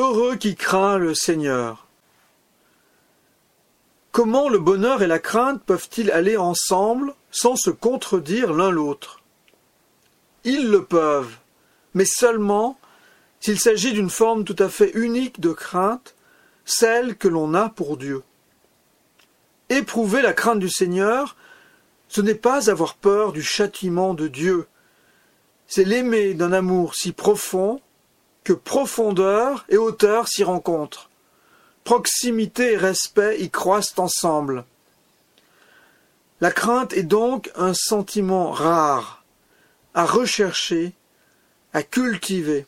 Heureux 0.00 0.36
qui 0.36 0.54
craint 0.54 0.96
le 0.96 1.12
Seigneur. 1.12 1.88
Comment 4.12 4.48
le 4.48 4.60
bonheur 4.60 5.02
et 5.02 5.08
la 5.08 5.18
crainte 5.18 5.60
peuvent-ils 5.64 6.12
aller 6.12 6.36
ensemble 6.36 7.14
sans 7.32 7.56
se 7.56 7.70
contredire 7.70 8.52
l'un 8.52 8.70
l'autre? 8.70 9.22
Ils 10.44 10.70
le 10.70 10.84
peuvent, 10.84 11.34
mais 11.94 12.04
seulement 12.04 12.78
s'il 13.40 13.58
s'agit 13.58 13.92
d'une 13.92 14.08
forme 14.08 14.44
tout 14.44 14.54
à 14.60 14.68
fait 14.68 14.92
unique 14.94 15.40
de 15.40 15.50
crainte, 15.50 16.14
celle 16.64 17.16
que 17.16 17.26
l'on 17.26 17.52
a 17.54 17.68
pour 17.68 17.96
Dieu. 17.96 18.22
Éprouver 19.68 20.22
la 20.22 20.32
crainte 20.32 20.60
du 20.60 20.70
Seigneur, 20.70 21.34
ce 22.06 22.20
n'est 22.20 22.36
pas 22.36 22.70
avoir 22.70 22.94
peur 22.94 23.32
du 23.32 23.42
châtiment 23.42 24.14
de 24.14 24.28
Dieu, 24.28 24.68
c'est 25.66 25.82
l'aimer 25.82 26.34
d'un 26.34 26.52
amour 26.52 26.94
si 26.94 27.10
profond 27.10 27.80
que 28.48 28.54
profondeur 28.54 29.66
et 29.68 29.76
hauteur 29.76 30.26
s'y 30.26 30.42
rencontrent. 30.42 31.10
Proximité 31.84 32.72
et 32.72 32.76
respect 32.78 33.42
y 33.42 33.50
croissent 33.50 33.98
ensemble. 33.98 34.64
La 36.40 36.50
crainte 36.50 36.94
est 36.94 37.02
donc 37.02 37.50
un 37.56 37.74
sentiment 37.74 38.50
rare, 38.50 39.22
à 39.92 40.06
rechercher, 40.06 40.94
à 41.74 41.82
cultiver. 41.82 42.64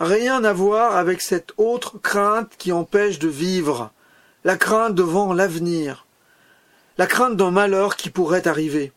Rien 0.00 0.42
à 0.42 0.52
voir 0.52 0.96
avec 0.96 1.20
cette 1.20 1.52
autre 1.58 1.98
crainte 1.98 2.50
qui 2.58 2.72
empêche 2.72 3.20
de 3.20 3.28
vivre, 3.28 3.92
la 4.42 4.56
crainte 4.56 4.96
devant 4.96 5.32
l'avenir, 5.32 6.06
la 6.98 7.06
crainte 7.06 7.36
d'un 7.36 7.52
malheur 7.52 7.94
qui 7.94 8.10
pourrait 8.10 8.48
arriver. 8.48 8.90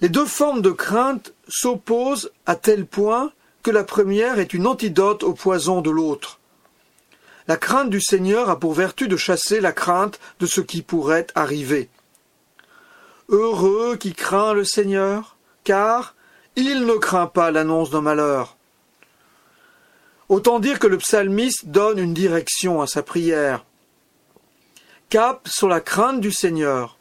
Les 0.00 0.08
deux 0.08 0.26
formes 0.26 0.60
de 0.60 0.72
crainte 0.72 1.34
s'opposent 1.46 2.32
à 2.46 2.56
tel 2.56 2.84
point 2.84 3.30
que 3.62 3.70
la 3.70 3.84
première 3.84 4.38
est 4.38 4.54
une 4.54 4.66
antidote 4.66 5.22
au 5.22 5.34
poison 5.34 5.80
de 5.80 5.90
l'autre. 5.90 6.40
La 7.48 7.56
crainte 7.56 7.90
du 7.90 8.00
Seigneur 8.00 8.50
a 8.50 8.58
pour 8.58 8.72
vertu 8.72 9.08
de 9.08 9.16
chasser 9.16 9.60
la 9.60 9.72
crainte 9.72 10.20
de 10.40 10.46
ce 10.46 10.60
qui 10.60 10.82
pourrait 10.82 11.26
arriver. 11.34 11.88
Heureux 13.28 13.96
qui 13.96 14.12
craint 14.12 14.52
le 14.52 14.64
Seigneur, 14.64 15.36
car 15.64 16.14
il 16.56 16.86
ne 16.86 16.94
craint 16.94 17.26
pas 17.26 17.50
l'annonce 17.50 17.90
d'un 17.90 18.00
malheur. 18.00 18.56
Autant 20.28 20.60
dire 20.60 20.78
que 20.78 20.86
le 20.86 20.98
psalmiste 20.98 21.66
donne 21.66 21.98
une 21.98 22.14
direction 22.14 22.80
à 22.80 22.86
sa 22.86 23.02
prière. 23.02 23.64
Cap 25.08 25.46
sur 25.46 25.68
la 25.68 25.80
crainte 25.80 26.20
du 26.20 26.32
Seigneur. 26.32 26.96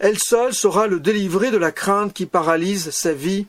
Elle 0.00 0.18
seule 0.18 0.54
saura 0.54 0.86
le 0.86 1.00
délivrer 1.00 1.50
de 1.50 1.56
la 1.56 1.72
crainte 1.72 2.12
qui 2.12 2.26
paralyse 2.26 2.90
sa 2.90 3.12
vie, 3.12 3.46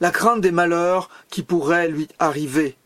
la 0.00 0.10
crainte 0.10 0.40
des 0.40 0.50
malheurs 0.50 1.08
qui 1.30 1.42
pourraient 1.42 1.88
lui 1.88 2.08
arriver. 2.18 2.76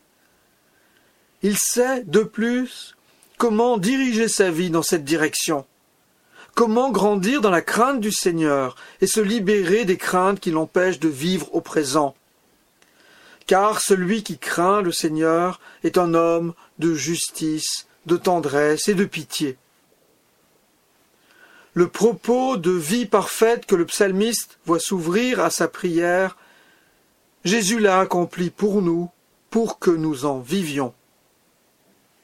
Il 1.41 1.57
sait, 1.57 2.03
de 2.05 2.21
plus, 2.21 2.95
comment 3.37 3.77
diriger 3.77 4.27
sa 4.27 4.49
vie 4.49 4.69
dans 4.69 4.81
cette 4.81 5.03
direction, 5.03 5.65
comment 6.55 6.91
grandir 6.91 7.41
dans 7.41 7.49
la 7.49 7.61
crainte 7.61 7.99
du 7.99 8.11
Seigneur 8.11 8.75
et 9.01 9.07
se 9.07 9.19
libérer 9.19 9.85
des 9.85 9.97
craintes 9.97 10.39
qui 10.39 10.51
l'empêchent 10.51 10.99
de 10.99 11.09
vivre 11.09 11.53
au 11.53 11.61
présent. 11.61 12.15
Car 13.45 13.81
celui 13.81 14.23
qui 14.23 14.37
craint 14.37 14.81
le 14.81 14.93
Seigneur 14.93 15.59
est 15.83 15.97
un 15.97 16.13
homme 16.13 16.53
de 16.79 16.93
justice, 16.93 17.87
de 18.05 18.15
tendresse 18.15 18.87
et 18.87 18.93
de 18.93 19.05
pitié 19.05 19.57
le 21.73 21.87
propos 21.87 22.57
de 22.57 22.71
vie 22.71 23.05
parfaite 23.05 23.65
que 23.65 23.75
le 23.75 23.85
psalmiste 23.85 24.59
voit 24.65 24.79
s'ouvrir 24.79 25.39
à 25.39 25.49
sa 25.49 25.67
prière, 25.67 26.37
Jésus 27.43 27.79
l'a 27.79 27.99
accompli 27.99 28.49
pour 28.49 28.81
nous, 28.81 29.09
pour 29.49 29.77
que 29.77 29.91
nous 29.91 30.23
en 30.25 30.39
vivions. 30.39 30.93